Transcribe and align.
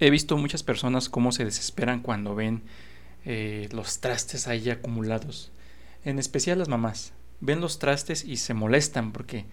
He 0.00 0.10
visto 0.10 0.36
muchas 0.36 0.62
personas 0.62 1.08
cómo 1.08 1.32
se 1.32 1.44
desesperan 1.44 2.00
cuando 2.00 2.34
ven 2.36 2.62
eh, 3.24 3.68
los 3.72 3.98
trastes 3.98 4.46
ahí 4.46 4.70
acumulados. 4.70 5.50
En 6.04 6.18
especial 6.18 6.58
las 6.58 6.68
mamás. 6.68 7.12
Ven 7.40 7.60
los 7.60 7.78
trastes 7.78 8.24
y 8.24 8.36
se 8.36 8.54
molestan 8.54 9.12
porque 9.12 9.46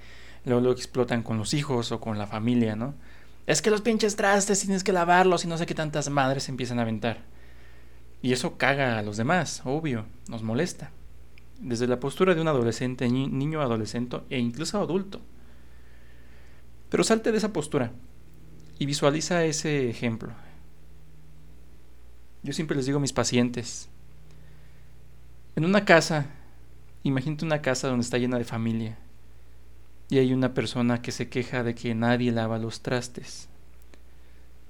luego 0.45 0.61
lo 0.61 0.71
explotan 0.71 1.23
con 1.23 1.37
los 1.37 1.53
hijos 1.53 1.91
o 1.91 1.99
con 1.99 2.17
la 2.19 2.27
familia, 2.27 2.75
¿no? 2.75 2.93
Es 3.47 3.61
que 3.61 3.71
los 3.71 3.81
pinches 3.81 4.15
trastes 4.15 4.61
tienes 4.61 4.83
que 4.83 4.91
lavarlos 4.91 5.45
y 5.45 5.47
no 5.47 5.57
sé 5.57 5.65
qué 5.65 5.75
tantas 5.75 6.09
madres 6.09 6.49
empiezan 6.49 6.79
a 6.79 6.83
aventar. 6.83 7.23
Y 8.21 8.31
eso 8.31 8.57
caga 8.57 8.97
a 8.97 9.03
los 9.03 9.17
demás, 9.17 9.61
obvio, 9.65 10.05
nos 10.27 10.41
molesta. 10.41 10.91
Desde 11.59 11.87
la 11.87 11.99
postura 11.99 12.35
de 12.35 12.41
un 12.41 12.47
adolescente, 12.47 13.07
niño, 13.09 13.61
adolescente 13.61 14.21
e 14.29 14.39
incluso 14.39 14.79
adulto. 14.79 15.21
Pero 16.89 17.03
salte 17.03 17.31
de 17.31 17.37
esa 17.37 17.53
postura 17.53 17.91
y 18.77 18.85
visualiza 18.85 19.43
ese 19.45 19.89
ejemplo. 19.89 20.33
Yo 22.43 22.53
siempre 22.53 22.77
les 22.77 22.85
digo 22.85 22.97
a 22.97 23.01
mis 23.01 23.13
pacientes, 23.13 23.89
en 25.55 25.65
una 25.65 25.85
casa, 25.85 26.27
imagínate 27.03 27.45
una 27.45 27.61
casa 27.61 27.87
donde 27.87 28.03
está 28.03 28.17
llena 28.17 28.37
de 28.37 28.43
familia 28.43 28.97
y 30.09 30.17
hay 30.19 30.33
una 30.33 30.53
persona 30.53 31.01
que 31.01 31.11
se 31.11 31.29
queja 31.29 31.63
de 31.63 31.75
que 31.75 31.95
nadie 31.95 32.31
lava 32.31 32.59
los 32.59 32.81
trastes. 32.81 33.49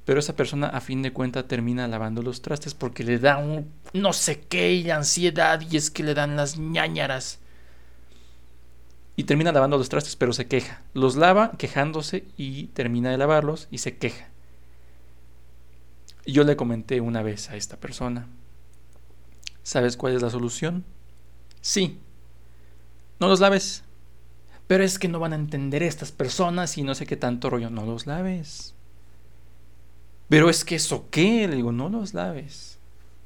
Pero 0.05 0.19
esa 0.19 0.35
persona 0.35 0.67
a 0.67 0.81
fin 0.81 1.01
de 1.01 1.11
cuentas 1.11 1.47
termina 1.47 1.87
lavando 1.87 2.21
los 2.21 2.41
trastes 2.41 2.75
porque 2.75 3.03
le 3.03 3.17
da 3.17 3.37
un 3.37 3.71
no 3.93 4.13
sé 4.13 4.41
qué 4.41 4.73
y 4.73 4.91
ansiedad 4.91 5.61
y 5.69 5.77
es 5.77 5.89
que 5.89 6.03
le 6.03 6.13
dan 6.13 6.35
las 6.35 6.59
ñañaras. 6.59 7.39
Y 9.15 9.23
termina 9.23 9.51
lavando 9.51 9.77
los 9.77 9.89
trastes 9.89 10.15
pero 10.15 10.33
se 10.33 10.47
queja. 10.47 10.81
Los 10.93 11.15
lava 11.15 11.51
quejándose 11.57 12.25
y 12.37 12.67
termina 12.67 13.11
de 13.11 13.17
lavarlos 13.17 13.67
y 13.71 13.77
se 13.77 13.97
queja. 13.97 14.29
Yo 16.25 16.43
le 16.43 16.55
comenté 16.55 17.01
una 17.01 17.21
vez 17.21 17.49
a 17.49 17.55
esta 17.55 17.77
persona. 17.77 18.27
¿Sabes 19.63 19.95
cuál 19.95 20.15
es 20.15 20.21
la 20.21 20.29
solución? 20.29 20.83
Sí. 21.61 21.99
No 23.19 23.27
los 23.27 23.39
laves. 23.39 23.83
Pero 24.67 24.83
es 24.83 24.99
que 24.99 25.07
no 25.07 25.19
van 25.19 25.33
a 25.33 25.37
entender 25.37 25.83
estas 25.83 26.11
personas 26.11 26.77
y 26.77 26.83
no 26.83 26.95
sé 26.95 27.05
qué 27.05 27.15
tanto 27.15 27.49
rollo. 27.49 27.69
No 27.69 27.85
los 27.85 28.07
laves. 28.07 28.73
Pero 30.27 30.49
es 30.49 30.65
que 30.65 30.75
eso 30.75 31.07
qué, 31.11 31.47
le 31.47 31.55
digo, 31.55 31.71
no 31.71 31.89
los 31.89 32.13
laves. 32.13 32.79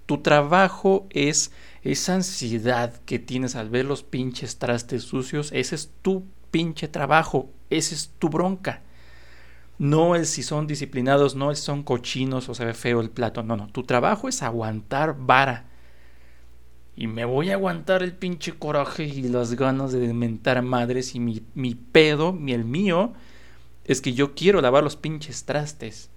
Tu 0.06 0.18
trabajo 0.20 1.08
es 1.12 1.52
esa 1.84 2.16
ansiedad 2.16 2.94
que 3.06 3.20
tienes 3.20 3.56
al 3.56 3.70
ver 3.70 3.86
los 3.86 4.04
pinches 4.04 4.58
trastes 4.58 5.04
sucios, 5.04 5.52
ese 5.54 5.76
es 5.76 5.92
tu 6.02 6.26
pinche 6.52 6.88
trabajo, 6.88 7.50
esa 7.70 7.96
es 7.96 8.12
tu 8.20 8.30
bronca. 8.30 8.82
No 9.78 10.16
el 10.16 10.26
si 10.26 10.44
son 10.44 10.68
disciplinados, 10.68 11.36
no 11.36 11.52
el 11.52 11.56
si 11.56 11.64
son 11.64 11.84
cochinos 11.84 12.50
o 12.50 12.54
se 12.54 12.66
ve 12.66 12.74
feo 12.74 13.00
el 13.00 13.10
plato, 13.10 13.44
no, 13.44 13.56
no, 13.56 13.68
tu 13.68 13.84
trabajo 13.84 14.28
es 14.28 14.44
aguantar 14.44 15.16
vara. 15.18 15.68
Y 16.98 17.08
me 17.08 17.24
voy 17.24 17.50
a 17.50 17.54
aguantar 17.54 18.04
el 18.04 18.12
pinche 18.12 18.52
coraje 18.52 19.06
y 19.06 19.30
las 19.30 19.54
ganas 19.54 19.94
de 19.94 20.14
mentar 20.14 20.62
madres 20.62 21.16
y 21.16 21.22
mi, 21.22 21.42
mi 21.54 21.76
pedo, 21.76 22.34
mi, 22.34 22.52
el 22.52 22.66
mío, 22.66 23.14
es 23.86 24.02
que 24.02 24.12
yo 24.12 24.36
quiero 24.36 24.60
lavar 24.60 24.84
los 24.84 24.98
pinches 24.98 25.46
trastes. 25.46 26.10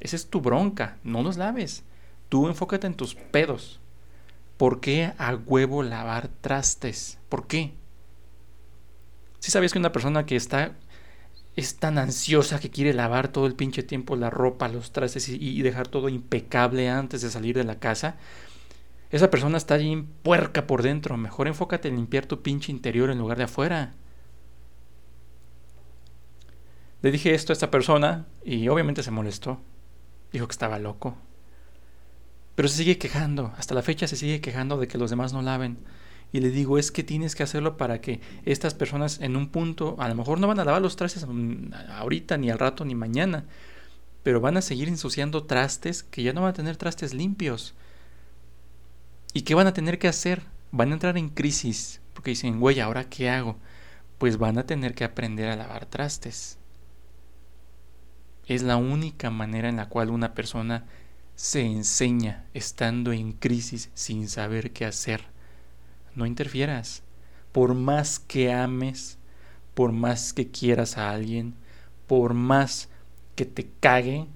Esa 0.00 0.16
es 0.16 0.30
tu 0.30 0.40
bronca, 0.40 0.96
no 1.04 1.22
los 1.22 1.36
laves. 1.36 1.84
Tú 2.30 2.48
enfócate 2.48 2.86
en 2.86 2.94
tus 2.94 3.14
pedos. 3.14 3.81
¿Por 4.62 4.78
qué 4.78 5.12
a 5.18 5.34
huevo 5.34 5.82
lavar 5.82 6.28
trastes? 6.28 7.18
¿Por 7.28 7.48
qué? 7.48 7.72
Si 9.40 9.50
sabías 9.50 9.72
que 9.72 9.80
una 9.80 9.90
persona 9.90 10.24
que 10.24 10.36
está 10.36 10.76
es 11.56 11.80
tan 11.80 11.98
ansiosa 11.98 12.60
que 12.60 12.70
quiere 12.70 12.94
lavar 12.94 13.26
todo 13.26 13.48
el 13.48 13.56
pinche 13.56 13.82
tiempo 13.82 14.14
la 14.14 14.30
ropa, 14.30 14.68
los 14.68 14.92
trastes 14.92 15.28
y, 15.28 15.62
dejar 15.62 15.88
todo 15.88 16.08
impecable 16.08 16.88
antes 16.88 17.22
de 17.22 17.30
salir 17.30 17.56
de 17.56 17.64
la 17.64 17.80
casa, 17.80 18.18
esa 19.10 19.30
persona 19.30 19.58
está 19.58 19.74
allí 19.74 20.06
puerca 20.22 20.64
por 20.68 20.82
dentro. 20.84 21.16
Mejor 21.16 21.48
enfócate 21.48 21.88
en 21.88 21.96
limpiar 21.96 22.26
tu 22.26 22.42
pinche 22.42 22.70
interior 22.70 23.10
en 23.10 23.18
lugar 23.18 23.38
de 23.38 23.44
afuera. 23.44 23.94
Le 27.00 27.10
dije 27.10 27.34
esto 27.34 27.52
a 27.52 27.54
esta 27.54 27.72
persona 27.72 28.26
y 28.44 28.68
obviamente 28.68 29.02
se 29.02 29.10
molestó. 29.10 29.60
Dijo 30.30 30.46
que 30.46 30.52
estaba 30.52 30.78
loco. 30.78 31.16
Pero 32.54 32.68
se 32.68 32.76
sigue 32.76 32.98
quejando, 32.98 33.52
hasta 33.56 33.74
la 33.74 33.82
fecha 33.82 34.06
se 34.06 34.16
sigue 34.16 34.40
quejando 34.40 34.78
de 34.78 34.88
que 34.88 34.98
los 34.98 35.10
demás 35.10 35.32
no 35.32 35.42
laven. 35.42 35.78
Y 36.32 36.40
le 36.40 36.50
digo, 36.50 36.78
es 36.78 36.90
que 36.90 37.02
tienes 37.02 37.34
que 37.34 37.42
hacerlo 37.42 37.76
para 37.76 38.00
que 38.00 38.20
estas 38.44 38.74
personas 38.74 39.20
en 39.20 39.36
un 39.36 39.48
punto, 39.48 39.96
a 39.98 40.08
lo 40.08 40.14
mejor 40.14 40.40
no 40.40 40.48
van 40.48 40.60
a 40.60 40.64
lavar 40.64 40.80
los 40.80 40.96
trastes 40.96 41.26
mm, 41.26 41.72
ahorita, 41.98 42.38
ni 42.38 42.50
al 42.50 42.58
rato, 42.58 42.84
ni 42.84 42.94
mañana, 42.94 43.44
pero 44.22 44.40
van 44.40 44.56
a 44.56 44.62
seguir 44.62 44.88
ensuciando 44.88 45.44
trastes 45.44 46.02
que 46.02 46.22
ya 46.22 46.32
no 46.32 46.42
van 46.42 46.50
a 46.50 46.54
tener 46.54 46.76
trastes 46.76 47.12
limpios. 47.12 47.74
¿Y 49.34 49.42
qué 49.42 49.54
van 49.54 49.66
a 49.66 49.74
tener 49.74 49.98
que 49.98 50.08
hacer? 50.08 50.42
Van 50.70 50.90
a 50.90 50.94
entrar 50.94 51.18
en 51.18 51.28
crisis, 51.28 52.00
porque 52.14 52.30
dicen, 52.30 52.60
güey, 52.60 52.80
¿ahora 52.80 53.08
qué 53.08 53.28
hago? 53.28 53.56
Pues 54.18 54.38
van 54.38 54.56
a 54.58 54.66
tener 54.66 54.94
que 54.94 55.04
aprender 55.04 55.48
a 55.50 55.56
lavar 55.56 55.86
trastes. 55.86 56.58
Es 58.46 58.62
la 58.62 58.76
única 58.76 59.30
manera 59.30 59.68
en 59.68 59.76
la 59.76 59.88
cual 59.88 60.10
una 60.10 60.34
persona 60.34 60.86
se 61.34 61.62
enseña 61.62 62.46
estando 62.54 63.12
en 63.12 63.32
crisis 63.32 63.90
sin 63.94 64.28
saber 64.28 64.72
qué 64.72 64.84
hacer. 64.84 65.24
No 66.14 66.26
interfieras. 66.26 67.02
Por 67.52 67.74
más 67.74 68.18
que 68.18 68.52
ames, 68.52 69.18
por 69.74 69.92
más 69.92 70.32
que 70.32 70.50
quieras 70.50 70.98
a 70.98 71.10
alguien, 71.10 71.54
por 72.06 72.34
más 72.34 72.88
que 73.34 73.44
te 73.44 73.68
cague 73.80 74.26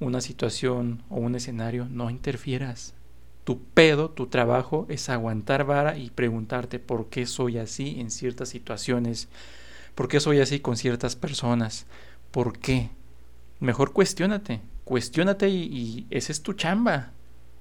una 0.00 0.20
situación 0.20 1.02
o 1.08 1.16
un 1.16 1.34
escenario, 1.34 1.86
no 1.90 2.10
interfieras. 2.10 2.94
Tu 3.44 3.62
pedo, 3.62 4.10
tu 4.10 4.28
trabajo 4.28 4.86
es 4.88 5.08
aguantar 5.08 5.64
vara 5.64 5.98
y 5.98 6.10
preguntarte 6.10 6.78
por 6.78 7.08
qué 7.08 7.26
soy 7.26 7.58
así 7.58 8.00
en 8.00 8.10
ciertas 8.10 8.48
situaciones, 8.48 9.28
por 9.94 10.08
qué 10.08 10.20
soy 10.20 10.40
así 10.40 10.60
con 10.60 10.76
ciertas 10.76 11.16
personas, 11.16 11.86
¿Por 12.32 12.58
qué? 12.58 12.88
Mejor 13.60 13.92
cuestiónate, 13.92 14.62
cuestiónate 14.92 15.48
y, 15.48 16.06
ese 16.10 16.32
es 16.32 16.42
tu 16.42 16.52
chamba, 16.52 17.12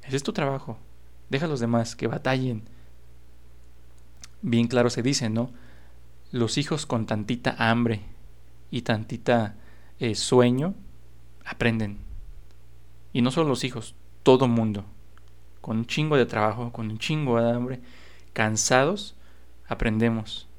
ese 0.04 0.18
es 0.18 0.24
tu 0.24 0.34
trabajo. 0.34 0.78
Deja 1.30 1.46
a 1.46 1.48
los 1.48 1.62
demás 1.62 1.96
que 1.96 2.08
batallen. 2.08 2.64
Bien 4.42 4.68
claro 4.68 4.90
se 4.90 5.02
dice, 5.02 5.30
¿no? 5.30 5.50
Los 6.34 6.58
hijos 6.58 6.86
con 6.86 7.06
tantita 7.06 7.56
hambre 7.58 8.02
y 8.70 8.82
tantita 8.82 9.56
eh, 9.98 10.16
sueño 10.16 10.76
aprenden. 11.46 12.00
Y 13.14 13.22
no 13.22 13.32
solo 13.32 13.48
los 13.48 13.64
hijos, 13.64 13.96
todo 14.24 14.50
mundo. 14.50 14.84
Con 15.62 15.78
un 15.78 15.86
chingo 15.86 16.18
de 16.18 16.26
trabajo, 16.26 16.74
con 16.74 16.92
un 16.92 16.98
chingo 16.98 17.42
de 17.42 17.50
hambre, 17.50 17.80
cansados, 18.34 19.16
aprendemos. 19.70 20.50